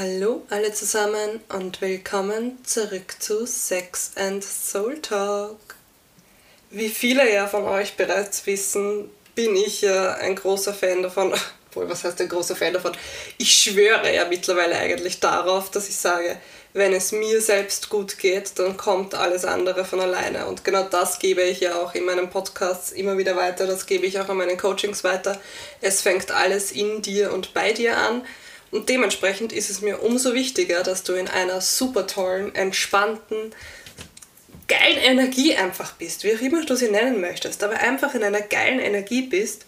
[0.00, 5.58] Hallo alle zusammen und willkommen zurück zu Sex and Soul Talk.
[6.70, 11.34] Wie viele ja von euch bereits wissen, bin ich ja ein großer Fan davon,
[11.70, 12.92] obwohl was heißt ein großer Fan davon?
[13.38, 16.36] Ich schwöre ja mittlerweile eigentlich darauf, dass ich sage,
[16.74, 20.46] wenn es mir selbst gut geht, dann kommt alles andere von alleine.
[20.46, 24.06] Und genau das gebe ich ja auch in meinen Podcasts immer wieder weiter, das gebe
[24.06, 25.40] ich auch in meinen Coachings weiter.
[25.80, 28.22] Es fängt alles in dir und bei dir an.
[28.70, 33.54] Und dementsprechend ist es mir umso wichtiger, dass du in einer super tollen, entspannten,
[34.66, 38.42] geilen Energie einfach bist, wie auch immer du sie nennen möchtest, aber einfach in einer
[38.42, 39.64] geilen Energie bist.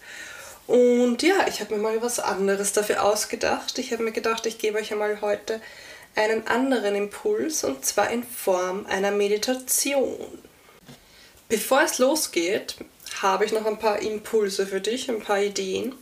[0.67, 3.77] Und ja, ich habe mir mal was anderes dafür ausgedacht.
[3.79, 5.59] Ich habe mir gedacht, ich gebe euch einmal heute
[6.15, 10.39] einen anderen Impuls und zwar in Form einer Meditation.
[11.49, 12.75] Bevor es losgeht,
[13.21, 15.95] habe ich noch ein paar Impulse für dich, ein paar Ideen.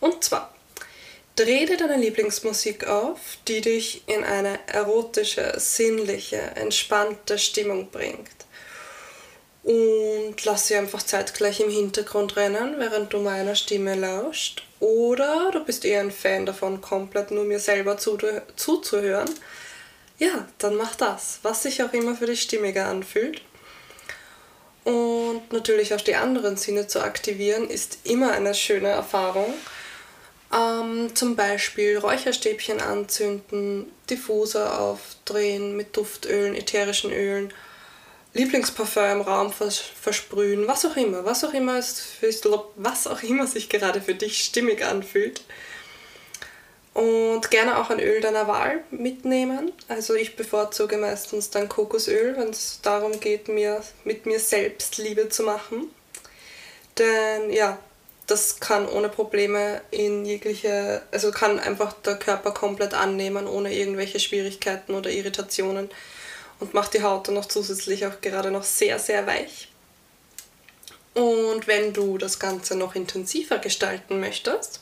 [0.00, 0.54] Und zwar,
[1.36, 8.30] dreh dir deine Lieblingsmusik auf, die dich in eine erotische, sinnliche, entspannte Stimmung bringt.
[9.62, 14.62] Und lass sie einfach zeitgleich im Hintergrund rennen, während du meiner Stimme lauscht.
[14.80, 19.30] Oder du bist eher ein Fan davon, komplett nur mir selber zuzuhören.
[20.18, 23.42] Ja, dann mach das, was sich auch immer für dich stimmiger anfühlt.
[24.84, 29.52] Und natürlich auch die anderen Sinne zu aktivieren, ist immer eine schöne Erfahrung.
[30.52, 37.52] Ähm, zum Beispiel Räucherstäbchen anzünden, Diffuser aufdrehen mit Duftölen, ätherischen Ölen
[38.36, 42.30] Lieblingsparfum im Raum vers versprühen, was auch immer, was auch immer, es für,
[42.76, 45.40] was auch immer sich gerade für dich stimmig anfühlt.
[46.92, 49.72] Und gerne auch ein Öl deiner Wahl mitnehmen.
[49.88, 55.28] Also ich bevorzuge meistens dann Kokosöl, wenn es darum geht, mir mit mir selbst Liebe
[55.28, 55.90] zu machen.
[56.98, 57.78] Denn ja,
[58.26, 64.18] das kann ohne Probleme in jegliche, also kann einfach der Körper komplett annehmen, ohne irgendwelche
[64.18, 65.88] Schwierigkeiten oder Irritationen
[66.58, 69.68] und macht die Haut dann noch zusätzlich auch gerade noch sehr, sehr weich.
[71.14, 74.80] Und wenn du das Ganze noch intensiver gestalten möchtest,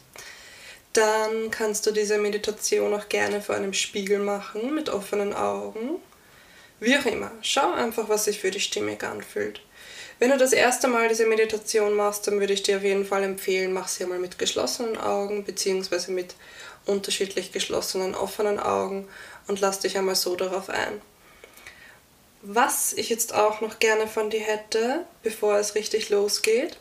[0.94, 6.00] dann kannst du diese Meditation auch gerne vor einem Spiegel machen mit offenen Augen.
[6.80, 9.60] Wie auch immer, schau einfach, was sich für dich stimmig anfühlt.
[10.18, 13.24] Wenn du das erste Mal diese Meditation machst, dann würde ich dir auf jeden Fall
[13.24, 16.12] empfehlen, mach sie einmal mit geschlossenen Augen bzw.
[16.12, 16.34] mit
[16.86, 19.08] unterschiedlich geschlossenen offenen Augen
[19.48, 21.00] und lass dich einmal so darauf ein.
[22.42, 26.76] Was ich jetzt auch noch gerne von dir hätte, bevor es richtig losgeht,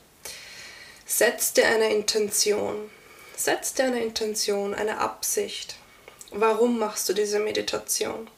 [1.05, 2.89] setz dir eine Intention.
[3.35, 5.75] Setz dir eine Intention, eine Absicht.
[6.31, 8.29] Warum machst du diese Meditation?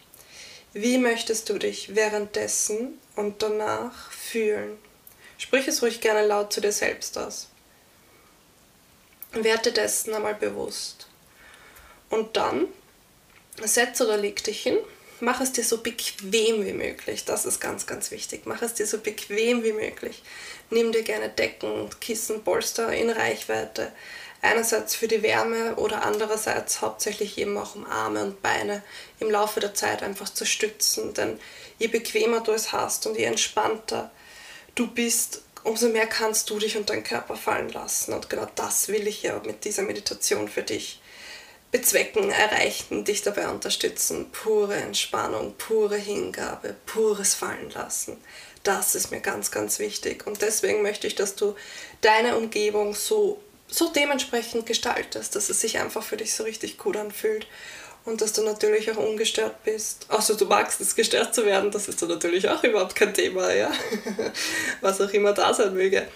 [0.74, 4.78] Wie möchtest du dich währenddessen und danach fühlen?
[5.38, 7.50] Sprich es ruhig gerne laut zu dir selbst aus.
[9.34, 11.08] Werde dessen einmal bewusst.
[12.10, 12.68] Und dann
[13.62, 14.78] setz oder leg dich hin
[15.20, 17.26] mach es dir so bequem wie möglich.
[17.26, 18.44] Das ist ganz, ganz wichtig.
[18.46, 20.24] Mach es dir so bequem wie möglich.
[20.70, 23.92] Nimm dir gerne Decken, Kissen, Polster in Reichweite.
[24.42, 28.84] Einerseits für die Wärme oder andererseits hauptsächlich eben auch um Arme und Beine
[29.20, 31.14] im Laufe der Zeit einfach zu stützen.
[31.14, 31.40] Denn
[31.80, 34.12] je bequemer du es hast und je entspannter
[34.76, 38.14] du bist, umso mehr kannst du dich und deinen Körper fallen lassen.
[38.14, 41.02] Und genau das will ich ja mit dieser Meditation für dich
[41.72, 44.30] bezwecken, erreichen, dich dabei unterstützen.
[44.32, 48.18] Pure Entspannung, pure Hingabe, pures Fallen lassen.
[48.64, 50.26] Das ist mir ganz, ganz wichtig.
[50.26, 51.56] Und deswegen möchte ich, dass du
[52.02, 56.98] deine Umgebung so, so dementsprechend gestaltest, dass es sich einfach für dich so richtig gut
[56.98, 57.48] anfühlt.
[58.06, 60.06] Und dass du natürlich auch ungestört bist.
[60.10, 63.52] Also du magst es, gestört zu werden, das ist dann natürlich auch überhaupt kein Thema,
[63.52, 63.72] ja.
[64.82, 66.08] Was auch immer da sein möge.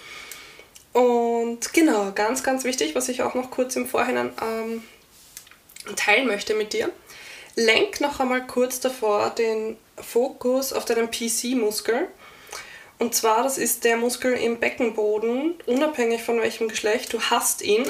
[0.94, 4.84] Und genau, ganz, ganz wichtig, was ich auch noch kurz im Vorhinein ähm,
[5.96, 6.90] teilen möchte mit dir.
[7.56, 12.08] Lenk noch einmal kurz davor den Fokus auf deinen PC-Muskel.
[12.98, 17.86] Und zwar, das ist der Muskel im Beckenboden, unabhängig von welchem Geschlecht, du hast ihn.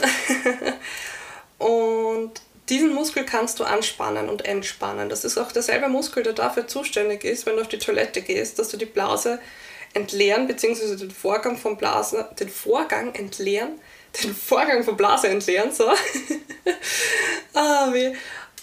[1.58, 5.10] und diesen Muskel kannst du anspannen und entspannen.
[5.10, 8.60] Das ist auch derselbe Muskel, der dafür zuständig ist, wenn du auf die Toilette gehst,
[8.60, 9.40] dass du die Blase
[9.94, 10.96] entleeren bzw.
[10.96, 13.80] den Vorgang vom Blasen, den Vorgang entleeren,
[14.24, 15.90] den Vorgang vom Blase entleeren, so.
[17.54, 18.16] ah, wie,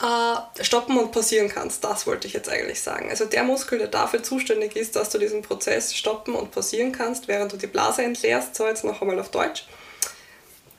[0.02, 1.82] äh, stoppen und passieren kannst.
[1.82, 3.08] Das wollte ich jetzt eigentlich sagen.
[3.10, 7.28] Also der Muskel, der dafür zuständig ist, dass du diesen Prozess stoppen und passieren kannst,
[7.28, 9.66] während du die Blase entleerst, so jetzt noch einmal auf Deutsch.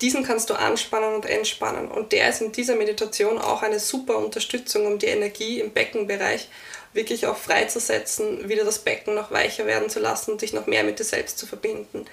[0.02, 1.90] Diesen kannst du anspannen und entspannen.
[1.90, 6.50] Und der ist in dieser Meditation auch eine super Unterstützung, um die Energie im Beckenbereich
[6.94, 10.84] wirklich auch freizusetzen, wieder das Becken noch weicher werden zu lassen und dich noch mehr
[10.84, 12.06] mit dir selbst zu verbinden.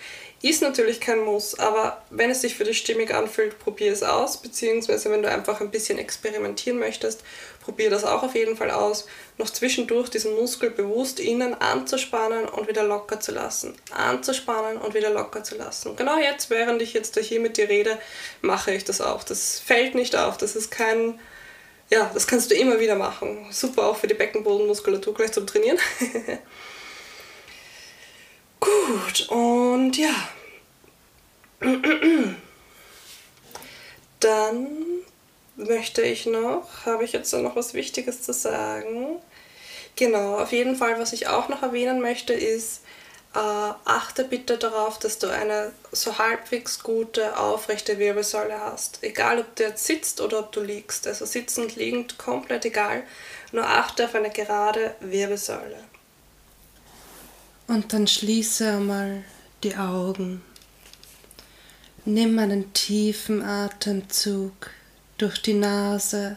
[0.44, 4.36] Ist natürlich kein Muss, aber wenn es sich für dich stimmig anfühlt, probier es aus,
[4.36, 7.22] beziehungsweise wenn du einfach ein bisschen experimentieren möchtest,
[7.62, 9.06] probier das auch auf jeden Fall aus.
[9.38, 13.74] Noch zwischendurch diesen Muskel bewusst innen anzuspannen und wieder locker zu lassen.
[13.90, 15.96] Anzuspannen und wieder locker zu lassen.
[15.96, 17.98] Genau jetzt, während ich jetzt hier mit dir rede,
[18.42, 19.24] mache ich das auch.
[19.24, 21.18] Das fällt nicht auf, das ist kein
[21.90, 23.46] ja, das kannst du immer wieder machen.
[23.50, 25.78] Super auch für die Beckenbodenmuskulatur gleich zum Trainieren.
[28.86, 30.14] Gut, und ja.
[34.20, 34.66] Dann
[35.56, 39.20] möchte ich noch, habe ich jetzt noch was Wichtiges zu sagen.
[39.96, 42.82] Genau, auf jeden Fall, was ich auch noch erwähnen möchte, ist,
[43.34, 48.98] äh, achte bitte darauf, dass du eine so halbwegs gute, aufrechte Wirbelsäule hast.
[49.02, 51.06] Egal, ob du jetzt sitzt oder ob du liegst.
[51.06, 53.04] Also sitzend, liegend, komplett egal.
[53.52, 55.78] Nur achte auf eine gerade Wirbelsäule.
[57.66, 59.24] Und dann schließe einmal
[59.62, 60.42] die Augen.
[62.04, 64.70] Nimm einen tiefen Atemzug
[65.16, 66.36] durch die Nase,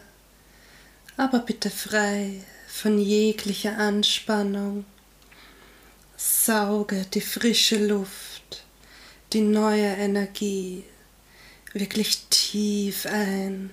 [1.18, 4.86] aber bitte frei von jeglicher Anspannung
[6.16, 8.64] Sauge die frische Luft,
[9.32, 10.84] die neue Energie
[11.72, 13.70] wirklich tief ein.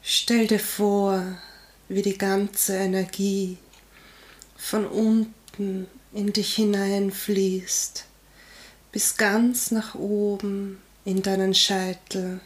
[0.00, 1.22] Stell dir vor,
[1.88, 3.58] wie die ganze Energie
[4.56, 8.04] von unten in dich hineinfließt,
[8.92, 12.40] bis ganz nach oben in deinen Scheitel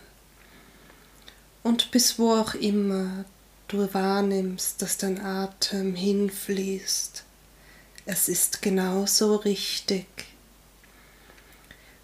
[1.62, 3.24] und bis wo auch immer
[3.68, 7.24] du wahrnimmst, dass dein Atem hinfließt.
[8.04, 10.06] Es ist genauso richtig.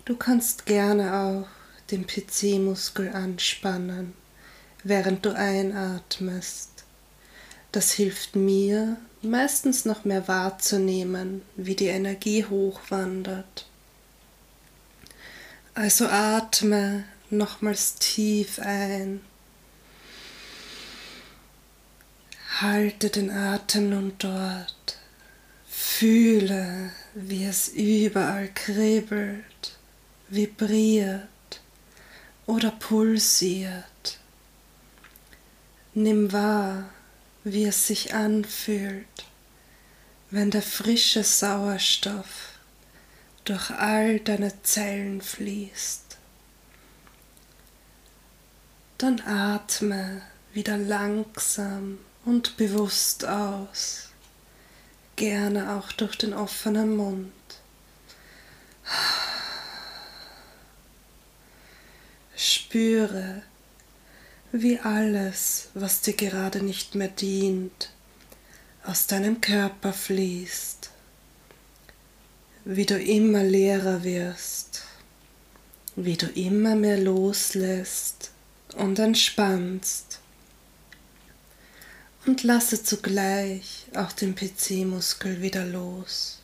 [0.05, 1.47] Du kannst gerne auch
[1.93, 4.15] den PC-Muskel anspannen,
[4.83, 6.71] während du einatmest.
[7.71, 13.67] Das hilft mir, meistens noch mehr wahrzunehmen, wie die Energie hochwandert.
[15.75, 19.21] Also atme nochmals tief ein.
[22.61, 24.99] Halte den Atem nun dort.
[25.67, 29.79] Fühle, wie es überall kribbelt,
[30.29, 31.29] vibriert
[32.47, 34.19] oder pulsiert.
[35.95, 36.91] Nimm wahr,
[37.45, 39.07] wie es sich anfühlt,
[40.31, 42.59] wenn der frische Sauerstoff
[43.45, 46.17] durch all deine Zellen fließt.
[48.99, 50.23] Dann atme
[50.53, 54.13] wieder langsam und bewusst aus
[55.17, 57.33] gerne auch durch den offenen Mund.
[62.37, 63.43] Spüre,
[64.53, 67.91] wie alles, was dir gerade nicht mehr dient,
[68.85, 70.91] aus deinem Körper fließt,
[72.67, 74.83] wie du immer leerer wirst,
[75.97, 78.31] wie du immer mehr loslässt
[78.77, 80.21] und entspannst
[82.27, 86.41] und lasse zugleich auch den PC-Muskel wieder los.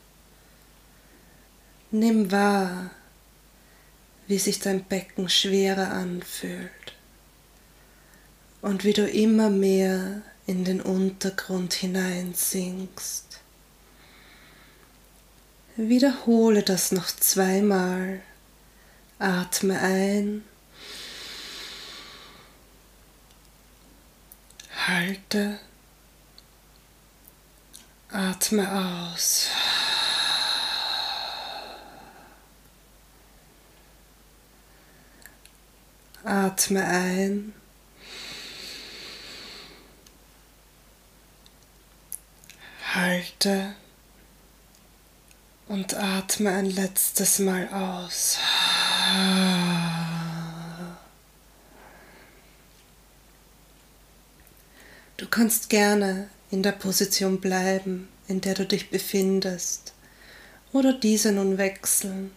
[1.91, 2.91] Nimm wahr,
[4.27, 6.88] wie sich dein Becken schwerer anfühlt
[8.63, 13.41] und wie du immer mehr in den Untergrund hineinsinkst.
[15.77, 18.21] Wiederhole das noch zweimal.
[19.19, 20.45] Atme ein.
[24.87, 25.59] Halte
[28.11, 29.49] Atme aus.
[36.25, 37.53] Atme ein.
[42.95, 43.75] Halte
[45.69, 48.39] und atme ein letztes Mal aus.
[55.19, 59.93] Du kannst gerne in der Position bleiben, in der du dich befindest,
[60.73, 62.31] oder diese nun wechseln,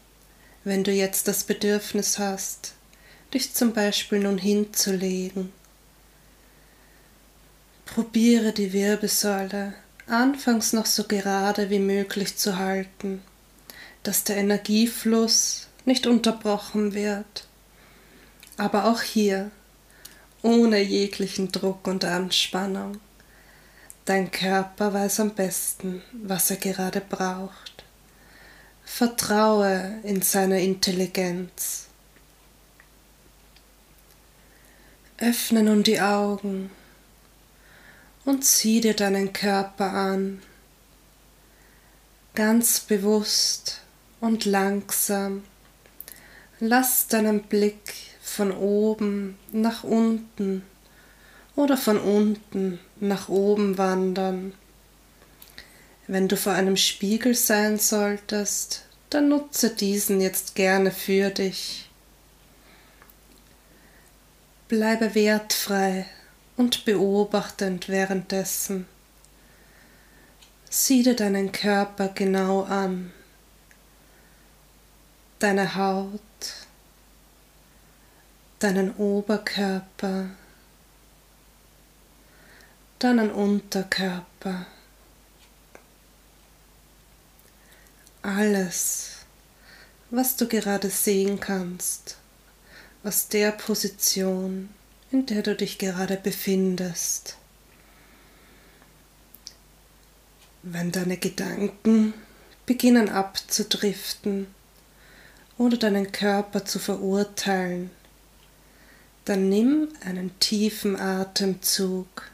[0.65, 2.73] wenn du jetzt das Bedürfnis hast,
[3.33, 5.53] dich zum Beispiel nun hinzulegen.
[7.85, 9.73] Probiere die Wirbelsäule
[10.11, 13.21] anfangs noch so gerade wie möglich zu halten,
[14.03, 17.47] dass der Energiefluss nicht unterbrochen wird.
[18.57, 19.51] Aber auch hier
[20.41, 22.99] ohne jeglichen Druck und Anspannung.
[24.05, 27.83] Dein Körper weiß am besten, was er gerade braucht.
[28.83, 31.87] Vertraue in seine Intelligenz.
[35.17, 36.71] Öffne nun die Augen
[38.25, 40.41] und zieh dir deinen Körper an,
[42.35, 43.81] ganz bewusst
[44.19, 45.43] und langsam.
[46.59, 50.63] Lass deinen Blick von oben nach unten
[51.55, 54.53] oder von unten nach oben wandern.
[56.07, 61.89] Wenn du vor einem Spiegel sein solltest, dann nutze diesen jetzt gerne für dich.
[64.67, 66.05] Bleibe wertfrei
[66.61, 68.85] und beobachtend währenddessen.
[70.69, 73.11] Sieh dir deinen Körper genau an,
[75.39, 76.21] deine Haut,
[78.59, 80.29] deinen Oberkörper,
[82.99, 84.67] deinen Unterkörper.
[88.21, 89.25] Alles,
[90.11, 92.17] was du gerade sehen kannst,
[93.03, 94.69] aus der Position,
[95.11, 97.37] in der du dich gerade befindest.
[100.63, 102.13] Wenn deine Gedanken
[102.65, 104.47] beginnen abzudriften
[105.57, 107.89] oder deinen Körper zu verurteilen,
[109.25, 112.29] dann nimm einen tiefen Atemzug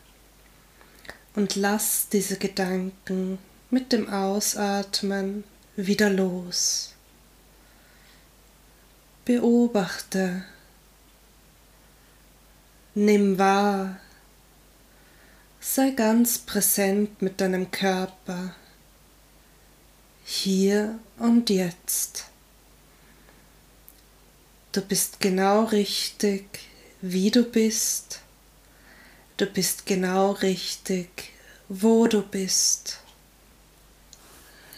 [1.35, 5.43] und lass diese Gedanken mit dem Ausatmen
[5.75, 6.93] wieder los.
[9.25, 10.43] Beobachte,
[12.97, 13.99] nimm wahr,
[15.59, 18.55] sei ganz präsent mit deinem Körper,
[20.25, 22.25] hier und jetzt.
[24.71, 26.59] Du bist genau richtig,
[27.01, 28.21] wie du bist.
[29.37, 31.33] Du bist genau richtig,
[31.69, 32.97] wo du bist.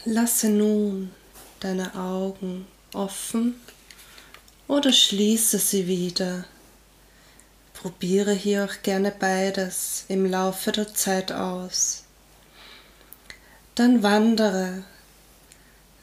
[0.04, 1.12] Lasse nun
[1.62, 3.56] deine Augen offen
[4.68, 6.44] oder schließe sie wieder.
[7.82, 12.04] Probiere hier auch gerne beides im Laufe der Zeit aus.
[13.76, 14.84] Dann wandere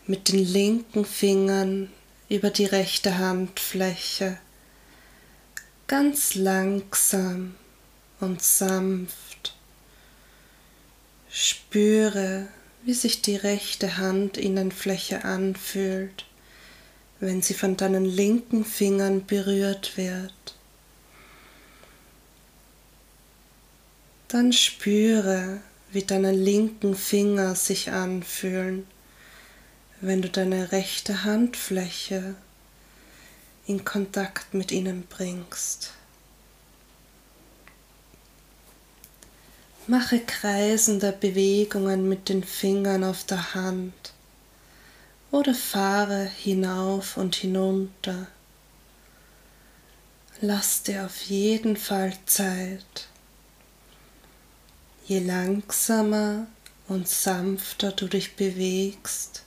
[0.07, 1.93] mit den linken Fingern
[2.31, 4.39] über die rechte Handfläche
[5.87, 7.57] ganz langsam
[8.21, 9.55] und sanft.
[11.31, 12.49] Spüre,
[12.85, 16.25] wie sich die rechte Handinnenfläche anfühlt,
[17.21, 20.56] wenn sie von deinen linken Fingern berührt wird.
[24.29, 25.61] Dann spüre,
[25.93, 28.87] wie deine linken Finger sich anfühlen,
[30.01, 32.35] wenn du deine rechte Handfläche
[33.67, 35.93] in Kontakt mit ihnen bringst.
[39.87, 44.13] Mache kreisende Bewegungen mit den Fingern auf der Hand
[45.31, 48.27] oder fahre hinauf und hinunter.
[50.41, 53.09] Lass dir auf jeden Fall Zeit.
[55.09, 56.49] Je langsamer
[56.89, 59.45] und sanfter du dich bewegst,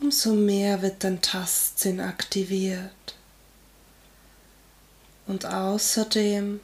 [0.00, 3.14] umso mehr wird dein Tastsinn aktiviert.
[5.28, 6.58] Und außerdem,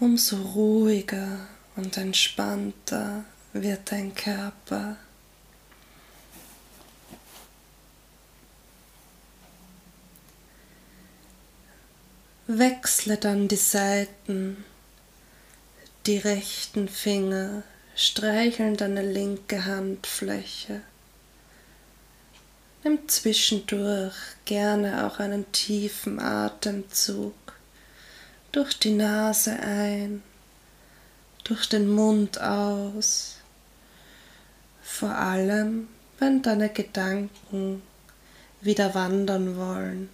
[0.00, 4.96] umso ruhiger und entspannter wird dein Körper.
[12.48, 14.64] Wechsle dann die Seiten,
[16.10, 17.62] die rechten Finger
[17.94, 20.80] streicheln deine linke Handfläche.
[22.82, 27.34] Nimm zwischendurch gerne auch einen tiefen Atemzug
[28.50, 30.24] durch die Nase ein,
[31.44, 33.36] durch den Mund aus,
[34.82, 35.86] vor allem
[36.18, 37.82] wenn deine Gedanken
[38.60, 40.08] wieder wandern wollen,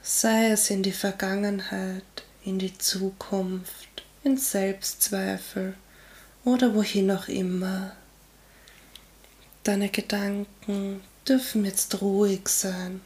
[0.00, 5.74] sei es in die Vergangenheit, in die Zukunft, in Selbstzweifel
[6.44, 7.92] oder wohin auch immer.
[9.64, 13.00] Deine Gedanken dürfen jetzt ruhig sein.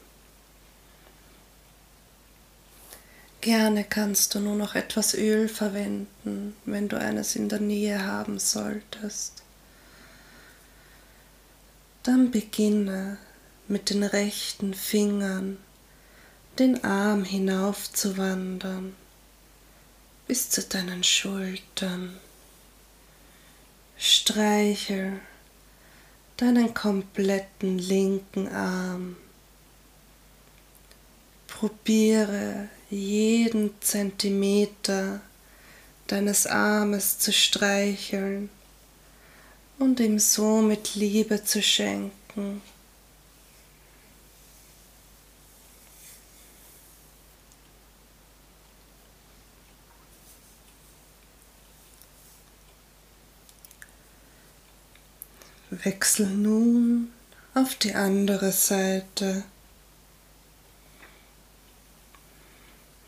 [3.40, 8.38] Gerne kannst du nur noch etwas Öl verwenden, wenn du eines in der Nähe haben
[8.38, 9.42] solltest.
[12.04, 13.18] Dann beginne
[13.66, 15.56] mit den rechten Fingern
[16.58, 18.94] den Arm hinauf zu wandern
[20.32, 22.16] bis zu deinen Schultern.
[23.98, 25.20] Streichel
[26.38, 29.16] deinen kompletten linken Arm.
[31.48, 35.20] Probiere jeden Zentimeter
[36.06, 38.48] deines Armes zu streicheln
[39.78, 42.62] und ihm somit Liebe zu schenken.
[55.84, 57.12] Wechsel nun
[57.54, 59.42] auf die andere Seite.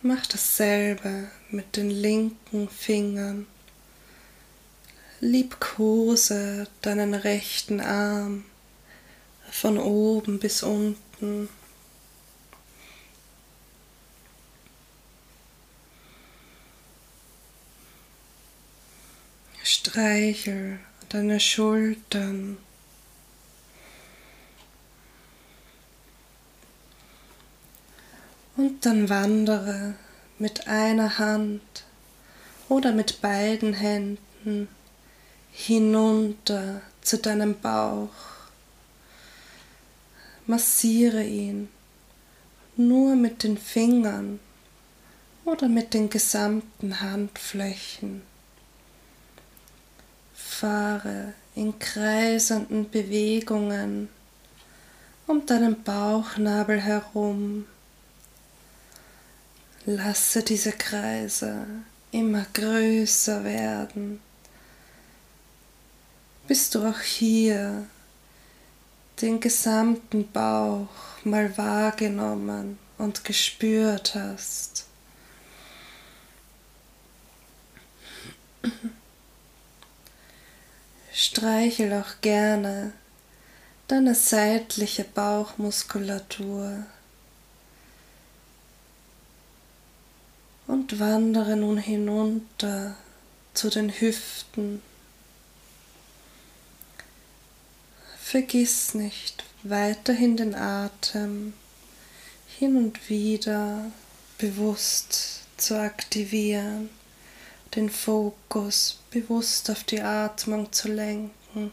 [0.02, 3.46] Mach dasselbe mit den linken Fingern.
[5.20, 8.44] Liebkose deinen rechten Arm
[9.50, 11.48] von oben bis unten.
[19.62, 20.80] Streichel
[21.14, 22.58] deine Schultern.
[28.56, 29.94] Und dann wandere
[30.40, 31.84] mit einer Hand
[32.68, 34.66] oder mit beiden Händen
[35.52, 38.10] hinunter zu deinem Bauch.
[40.48, 41.68] Massiere ihn
[42.76, 44.40] nur mit den Fingern
[45.44, 48.33] oder mit den gesamten Handflächen.
[50.60, 54.08] Fahre in kreisenden Bewegungen
[55.26, 57.66] um deinen Bauchnabel herum
[59.86, 61.66] Lasse diese Kreise
[62.10, 64.20] immer größer werden,
[66.48, 67.86] bis du auch hier
[69.20, 70.88] den gesamten Bauch
[71.24, 74.86] mal wahrgenommen und gespürt hast.
[81.14, 82.92] Streichel auch gerne
[83.88, 86.84] deine seitliche Bauchmuskulatur.
[90.66, 92.96] und wandere nun hinunter
[93.52, 94.82] zu den Hüften.
[98.18, 101.52] Vergiss nicht weiterhin den Atem
[102.58, 103.90] hin und wieder
[104.38, 106.90] bewusst zu aktivieren,
[107.76, 111.72] den Fokus bewusst auf die Atmung zu lenken.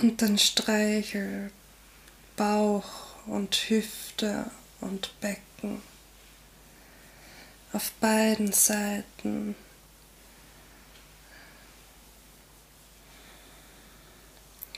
[0.00, 1.50] Und dann streichel
[2.36, 4.50] Bauch und Hüfte
[4.80, 5.82] und Becken
[7.72, 9.54] auf beiden Seiten.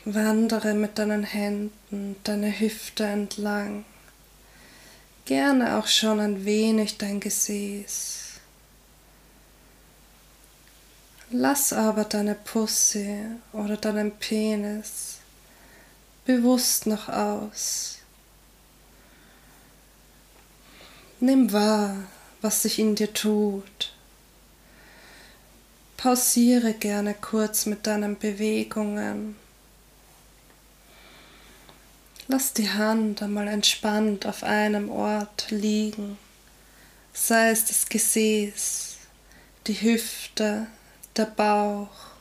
[0.04, 3.84] Wandere mit deinen Händen deine Hüfte entlang,
[5.24, 8.22] gerne auch schon ein wenig dein Gesäß.
[11.30, 13.18] Lass aber deine Pussy
[13.52, 15.18] oder deinen Penis
[16.24, 17.98] bewusst noch aus.
[21.20, 21.96] Nimm wahr,
[22.40, 23.94] was sich in dir tut.
[25.96, 29.36] Pausiere gerne kurz mit deinen Bewegungen.
[32.28, 36.18] Lass die Hand einmal entspannt auf einem Ort liegen,
[37.12, 38.96] sei es das Gesäß,
[39.66, 40.66] die Hüfte,
[41.16, 42.12] der Bauch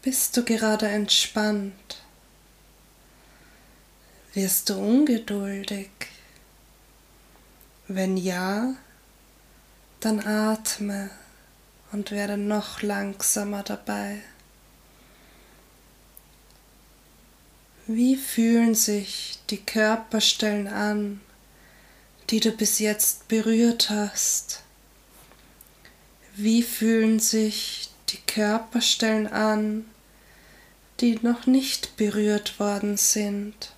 [0.00, 2.02] Bist du gerade entspannt?
[4.32, 5.90] Wirst du ungeduldig?
[7.88, 8.74] Wenn ja,
[10.00, 11.10] dann atme
[11.92, 14.22] und werde noch langsamer dabei.
[17.88, 21.20] Wie fühlen sich die Körperstellen an,
[22.30, 24.62] die du bis jetzt berührt hast?
[26.36, 29.86] Wie fühlen sich die Körperstellen an,
[31.00, 33.72] die noch nicht berührt worden sind.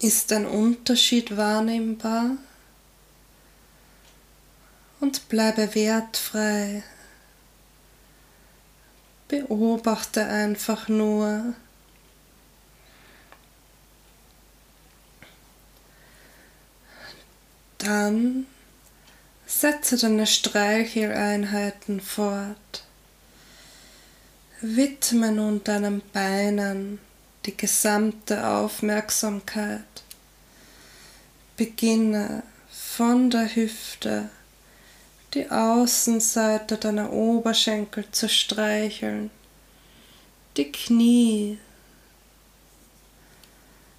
[0.00, 2.36] Ist ein Unterschied wahrnehmbar?
[5.00, 6.82] Und bleibe wertfrei.
[9.32, 11.54] Beobachte einfach nur.
[17.78, 18.46] Dann
[19.46, 22.84] Setze deine Streicheleinheiten fort.
[24.60, 26.98] Widme nun deinen Beinen
[27.46, 30.02] die gesamte Aufmerksamkeit.
[31.56, 34.28] Beginne von der Hüfte
[35.34, 39.30] die Außenseite deiner Oberschenkel zu streicheln,
[40.56, 41.58] die Knie,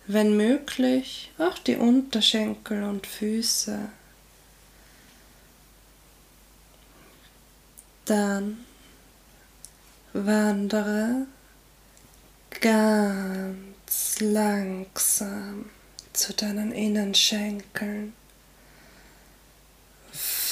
[0.05, 3.79] wenn möglich auch die Unterschenkel und Füße.
[8.05, 8.65] Dann
[10.11, 11.25] wandere
[12.59, 15.69] ganz langsam
[16.11, 18.13] zu deinen Innenschenkeln.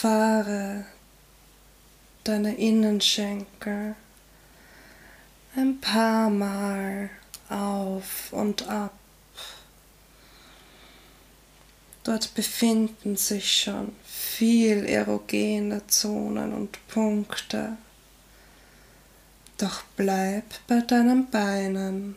[0.01, 0.83] Fahre
[2.23, 3.93] deine Innenschenkel
[5.55, 7.11] ein paar Mal
[7.49, 8.97] auf und ab.
[12.03, 17.77] Dort befinden sich schon viel erogene Zonen und Punkte.
[19.59, 22.15] Doch bleib bei deinen Beinen.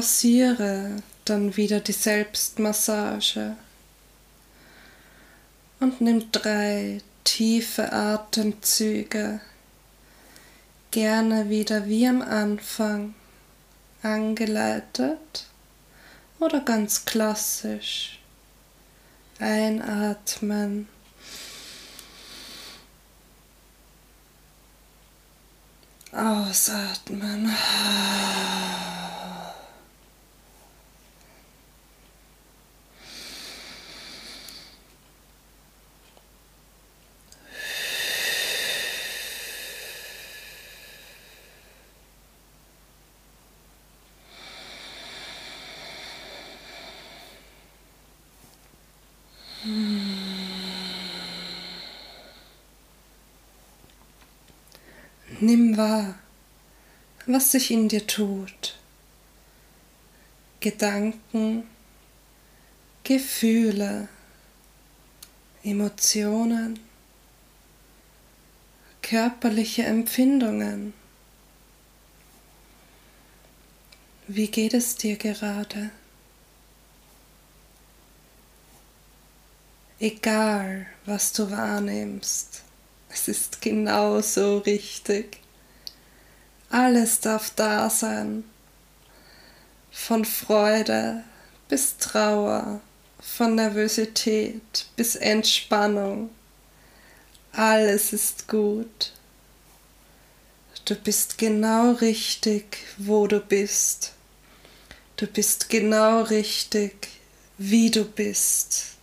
[0.00, 3.54] Pausiere dann wieder die Selbstmassage
[5.78, 9.42] und nimm drei tiefe Atemzüge,
[10.90, 13.12] gerne wieder wie am Anfang,
[14.02, 15.44] angeleitet
[16.38, 18.20] oder ganz klassisch.
[19.38, 20.88] Einatmen.
[26.10, 27.54] Ausatmen.
[55.42, 56.18] Nimm wahr,
[57.24, 58.78] was sich in dir tut.
[60.60, 61.66] Gedanken,
[63.04, 64.08] Gefühle,
[65.62, 66.78] Emotionen,
[69.00, 70.92] körperliche Empfindungen.
[74.28, 75.90] Wie geht es dir gerade?
[79.98, 82.62] Egal, was du wahrnimmst,
[83.12, 85.38] es ist genauso richtig.
[86.70, 88.44] Alles darf da sein.
[89.90, 91.24] Von Freude
[91.68, 92.80] bis Trauer,
[93.18, 96.30] von Nervosität bis Entspannung.
[97.52, 99.12] Alles ist gut.
[100.84, 104.12] Du bist genau richtig, wo du bist.
[105.16, 107.08] Du bist genau richtig,
[107.58, 108.94] wie du bist.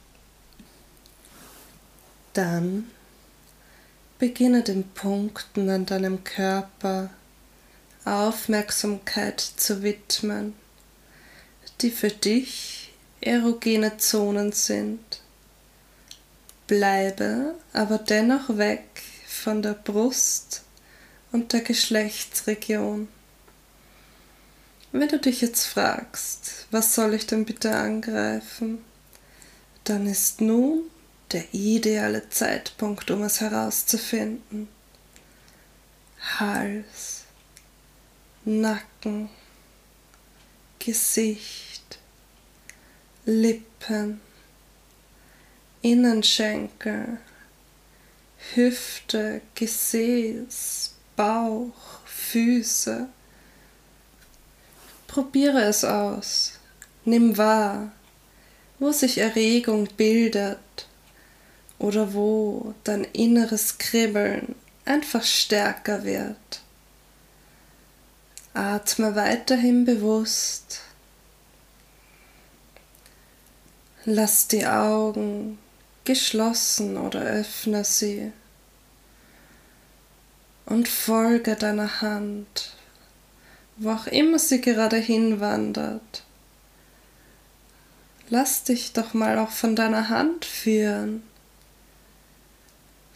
[2.34, 2.90] Dann
[4.20, 7.10] beginne den Punkten an deinem Körper
[8.06, 10.54] Aufmerksamkeit zu widmen,
[11.82, 15.22] die für dich erogene Zonen sind.
[16.68, 18.86] Bleibe aber dennoch weg
[19.28, 20.64] von der Brust
[21.32, 23.08] und der Geschlechtsregion.
[24.92, 28.80] Wenn du dich jetzt fragst, was soll ich denn bitte angreifen,
[29.84, 30.84] dann ist nun
[31.32, 34.70] der ideale Zeitpunkt, um es herauszufinden.
[36.40, 37.26] Hals,
[38.46, 39.30] Nacken,
[40.80, 42.00] Gesicht,
[43.26, 44.22] Lippen,
[45.82, 47.18] Innenschenkel,
[48.54, 53.10] Hüfte, Gesäß, Bauch, Füße.
[55.08, 56.54] Probiere es aus.
[57.04, 57.92] Nimm wahr,
[58.80, 60.88] wo sich Erregung bildet
[61.80, 66.62] oder wo dein inneres Kribbeln einfach stärker wird.
[68.54, 70.82] Atme weiterhin bewusst.
[74.06, 75.60] Lass die Augen
[76.06, 78.32] geschlossen oder öffne sie
[80.66, 82.74] und folge deiner Hand,
[83.78, 86.24] wo auch immer sie gerade hinwandert.
[88.30, 91.24] Lass dich doch mal auch von deiner Hand führen.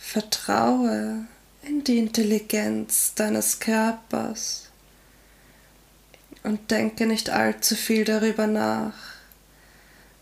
[0.03, 1.25] Vertraue
[1.61, 4.67] in die Intelligenz deines Körpers
[6.43, 8.95] und denke nicht allzu viel darüber nach,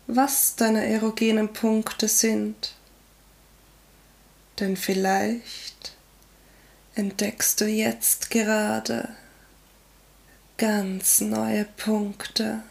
[0.06, 2.74] was deine erogenen Punkte sind.
[4.60, 5.96] Denn vielleicht
[6.94, 9.08] entdeckst du jetzt gerade
[10.56, 12.62] ganz neue Punkte.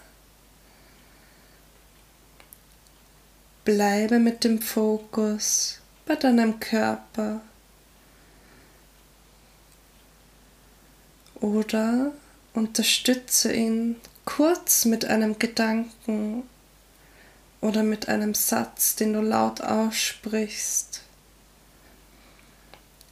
[3.65, 5.79] Bleibe mit dem Fokus
[6.10, 7.39] bei deinem Körper.
[11.36, 12.12] Oder
[12.56, 13.95] unterstütze ihn
[14.26, 16.50] kurz mit einem Gedanken
[17.62, 21.02] oder mit einem Satz, den du laut aussprichst.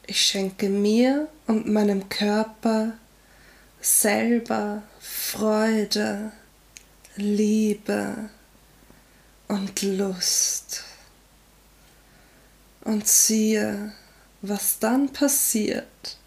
[0.07, 2.93] Ich schenke mir und meinem Körper
[3.79, 6.31] selber Freude,
[7.15, 8.31] Liebe
[9.47, 10.86] und Lust.
[12.87, 13.91] Und siehe,
[14.41, 16.17] was dann passiert,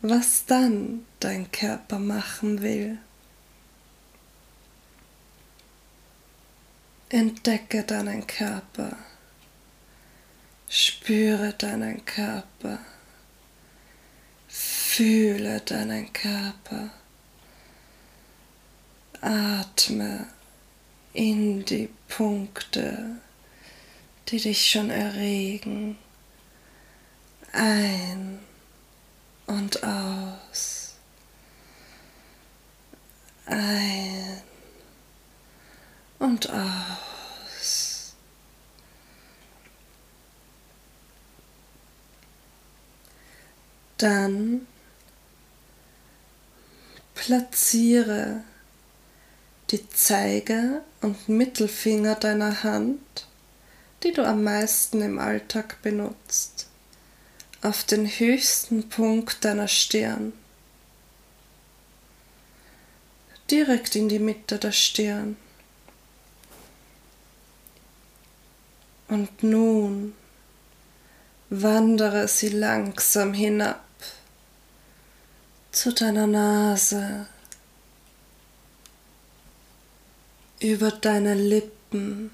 [0.00, 2.96] was dann dein Körper machen will.
[7.08, 8.96] Entdecke deinen Körper.
[10.68, 12.78] Spüre deinen Körper.
[14.46, 16.90] Fühle deinen Körper.
[19.20, 20.28] Atme
[21.12, 23.16] in die Punkte,
[24.32, 25.98] die dich schon erregen,
[27.52, 28.38] ein
[29.46, 30.94] und aus,
[33.44, 34.40] ein
[36.18, 38.14] und aus.
[43.98, 44.66] Dann
[47.14, 48.42] platziere
[49.70, 53.26] die Zeige und Mittelfinger deiner Hand,
[54.02, 56.66] die du am meisten im Alltag benutzt,
[57.62, 60.32] auf den höchsten Punkt deiner Stirn,
[63.50, 65.36] direkt in die Mitte der Stirn.
[69.08, 70.14] Und nun
[71.50, 73.84] wandere sie langsam hinab
[75.70, 77.26] zu deiner Nase,
[80.60, 82.30] über deine Lippen,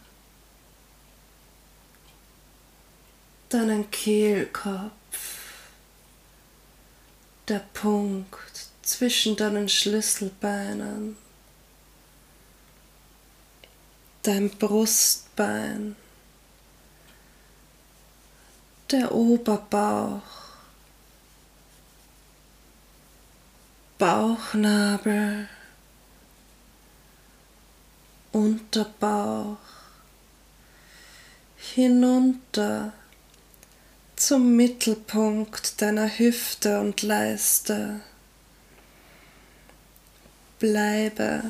[3.49, 4.91] deinen Kehlkopf,
[7.49, 11.17] der Punkt zwischen deinen Schlüsselbeinen,
[14.23, 15.97] dein Brustbein,
[18.91, 20.23] der Oberbauch,
[23.99, 25.49] Bauchnabel,
[28.33, 29.57] Unterbauch.
[31.57, 32.93] Hinunter
[34.19, 38.01] zum Mittelpunkt deiner Hüfte und Leiste.
[40.59, 41.45] Bleibe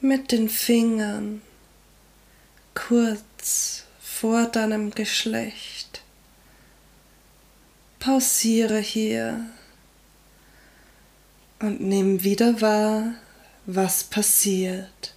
[0.00, 1.42] mit den Fingern
[2.74, 6.02] kurz vor deinem Geschlecht.
[7.98, 9.46] Pausiere hier
[11.60, 13.14] und nimm wieder wahr,
[13.66, 15.14] was passiert.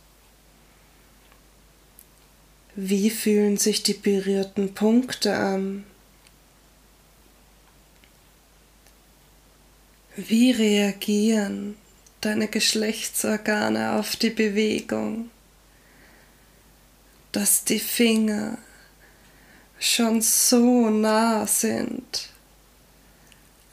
[2.75, 5.85] Wie fühlen sich die berührten Punkte an?
[10.17, 11.75] Wie reagieren
[12.21, 15.29] deine Geschlechtsorgane auf die Bewegung,
[17.33, 18.57] dass die Finger
[19.77, 22.29] schon so nah sind,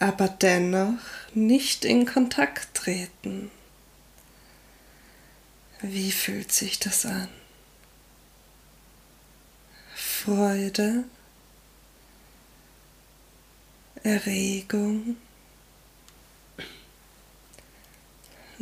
[0.01, 0.99] aber dennoch
[1.33, 3.53] nicht in Kontakt treten?
[5.81, 7.29] Wie fühlt sich das an?
[9.95, 11.05] Freude,
[14.03, 15.17] Erregung,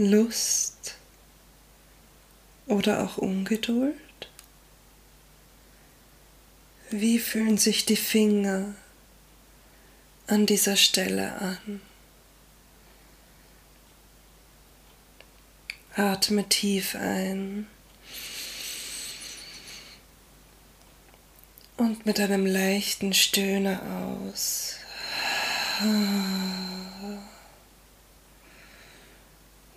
[0.08, 0.96] Lust
[2.66, 3.94] oder auch Ungeduld?
[6.90, 8.74] Wie fühlen sich die Finger
[10.26, 11.80] an dieser Stelle an?
[15.94, 17.66] Atme tief ein.
[21.80, 23.80] und mit einem leichten Stöhner
[24.28, 24.76] aus.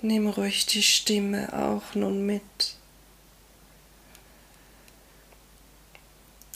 [0.05, 2.75] Nimm ruhig die Stimme auch nun mit.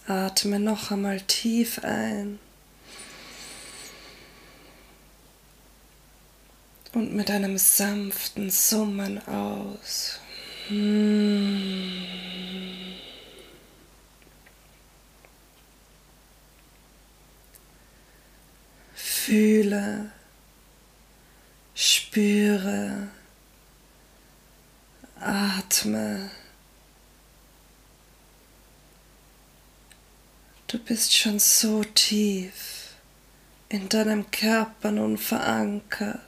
[0.05, 2.39] Atme noch einmal tief ein
[6.91, 10.19] und mit einem sanften Summen aus.
[10.67, 12.03] Hmm.
[18.93, 20.11] Fühle,
[21.75, 23.07] spüre,
[25.27, 26.31] atme.
[30.67, 32.95] Du bist schon so tief
[33.69, 36.21] in deinem Körper nun verankert.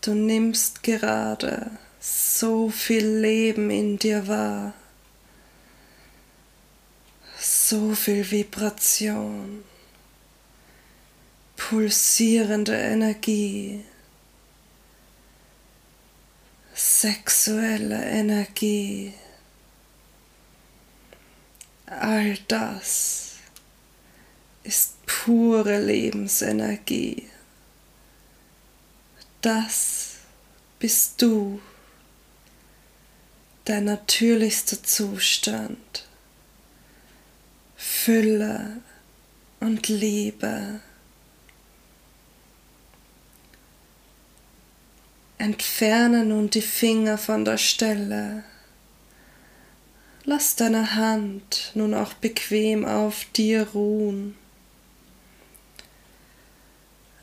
[0.00, 4.72] Du nimmst gerade so viel Leben in dir wahr,
[7.38, 9.64] so viel Vibration
[11.58, 13.84] pulsierende Energie,
[16.78, 19.12] sexuelle Energie,
[21.86, 23.38] all das
[24.62, 27.28] ist pure Lebensenergie.
[29.40, 30.18] Das
[30.78, 31.60] bist du,
[33.64, 36.06] dein natürlichster Zustand,
[37.76, 38.82] Fülle
[39.58, 40.80] und Liebe.
[45.38, 48.44] Entferne nun die Finger von der Stelle,
[50.30, 54.36] Lass deine Hand nun auch bequem auf dir ruhen.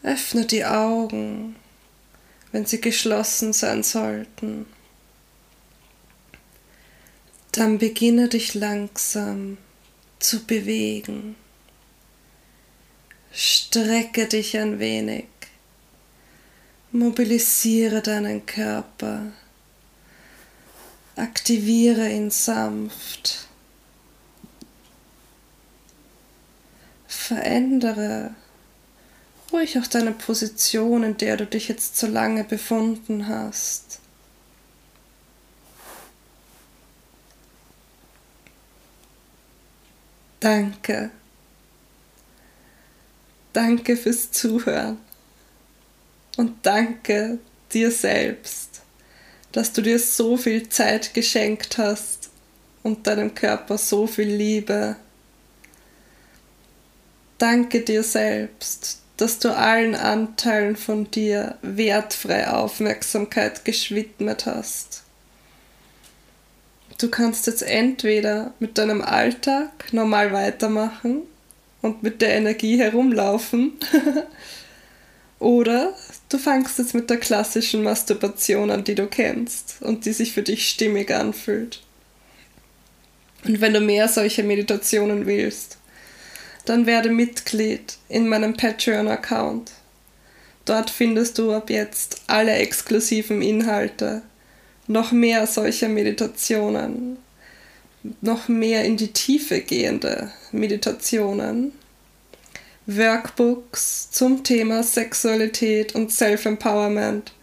[0.02, 1.56] Öffne die Augen,
[2.52, 4.66] wenn sie geschlossen sein sollten.
[7.52, 9.60] Dann beginne dich langsam
[10.18, 11.36] zu bewegen.
[13.32, 15.26] Strecke dich ein wenig.
[16.96, 19.34] Mobilisiere deinen Körper.
[21.18, 23.50] Aktiviere ihn sanft.
[27.06, 28.34] Verändere
[29.52, 34.00] ruhig auch deine Position, in der du dich jetzt so lange befunden hast.
[40.40, 41.12] Danke.
[43.52, 45.05] Danke fürs Zuhören.
[46.38, 47.40] Und danke
[47.74, 48.82] dir selbst,
[49.52, 52.30] dass du dir so viel Zeit geschenkt hast
[52.84, 54.98] und deinem Körper so viel Liebe.
[57.38, 65.04] Danke dir selbst, dass du allen Anteilen von dir wertfrei Aufmerksamkeit geschwidmet hast.
[66.98, 71.24] Du kannst jetzt entweder mit deinem Alltag normal weitermachen
[71.82, 73.74] und mit der Energie herumlaufen,
[75.40, 75.94] oder
[76.36, 80.44] du fangst jetzt mit der klassischen Masturbation an, die du kennst und die sich für
[80.44, 81.82] dich stimmig anfühlt.
[83.46, 85.78] Und wenn du mehr solche Meditationen willst,
[86.66, 89.72] dann werde Mitglied in meinem Patreon-Account.
[90.66, 94.24] Dort findest du ab jetzt alle exklusiven Inhalte,
[94.88, 97.18] noch mehr solcher Meditationen,
[98.22, 101.72] noch mehr in die Tiefe gehende Meditationen,
[102.88, 107.34] Workbooks zum Thema Sexualität und Self-Empowerment,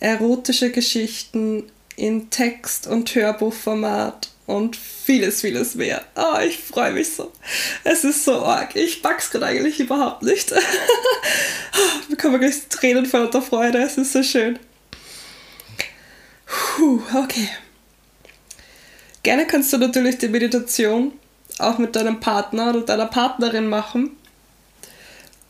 [0.00, 1.64] erotische Geschichten
[1.96, 6.04] in Text- und Hörbuchformat und vieles, vieles mehr.
[6.14, 7.32] Oh, ich freue mich so.
[7.84, 8.76] Es ist so arg.
[8.76, 10.52] Ich pack's gerade eigentlich überhaupt nicht.
[12.02, 13.78] ich bekomme gleich Tränen von der Freude.
[13.78, 14.58] Es ist so schön.
[16.46, 17.48] Puh, okay.
[19.22, 21.12] Gerne kannst du natürlich die Meditation
[21.58, 24.15] auch mit deinem Partner oder deiner Partnerin machen.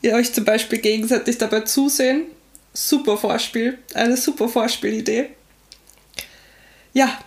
[0.07, 2.27] Ihr euch zum Beispiel gegenseitig dabei zusehen.
[2.73, 3.77] Super Vorspiel.
[3.93, 5.31] Eine super Vorspielidee.
[6.93, 7.19] Ja,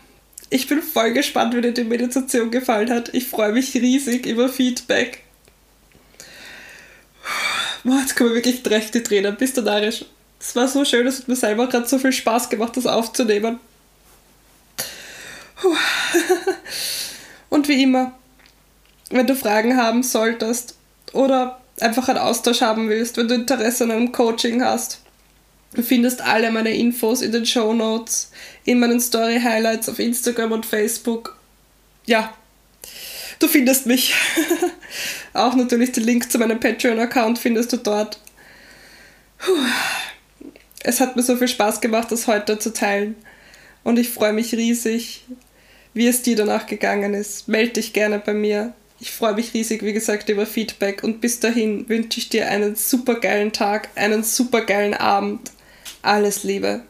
[0.50, 3.13] ich bin voll gespannt, wie dir die Meditation gefallen hat.
[3.13, 5.26] Ich freue mich riesig über Feedback.
[7.84, 9.36] Boah, jetzt kommen wirklich recht die Tränen.
[9.36, 10.06] Bist du narrisch?
[10.39, 13.60] Es war so schön, es hat mir selber gerade so viel Spaß gemacht, das aufzunehmen.
[17.50, 18.18] Und wie immer,
[19.10, 20.76] wenn du Fragen haben solltest
[21.12, 25.00] oder einfach einen Austausch haben willst, wenn du Interesse an einem Coaching hast,
[25.74, 28.32] Du findest alle meine Infos in den Show Notes,
[28.65, 31.38] in meinen Story Highlights auf Instagram und Facebook.
[32.06, 32.34] Ja,
[33.38, 34.15] du findest mich.
[35.34, 38.20] Auch natürlich den Link zu meinem Patreon-Account findest du dort.
[40.82, 43.15] Es hat mir so viel Spaß gemacht, das heute zu teilen.
[43.84, 45.26] Und ich freue mich riesig,
[45.94, 47.48] wie es dir danach gegangen ist.
[47.48, 48.74] Meld dich gerne bei mir.
[49.02, 52.76] Ich freue mich riesig, wie gesagt, über Feedback und bis dahin wünsche ich dir einen
[52.76, 55.52] super geilen Tag, einen super geilen Abend
[56.02, 56.82] alles Liebe.